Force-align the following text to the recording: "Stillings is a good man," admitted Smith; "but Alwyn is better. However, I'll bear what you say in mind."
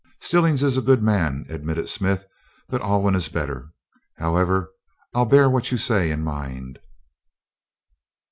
"Stillings 0.19 0.63
is 0.63 0.77
a 0.77 0.81
good 0.81 1.03
man," 1.03 1.45
admitted 1.47 1.87
Smith; 1.87 2.25
"but 2.67 2.81
Alwyn 2.81 3.13
is 3.13 3.29
better. 3.29 3.69
However, 4.17 4.71
I'll 5.13 5.25
bear 5.25 5.47
what 5.47 5.71
you 5.71 5.77
say 5.77 6.09
in 6.09 6.23
mind." 6.23 6.79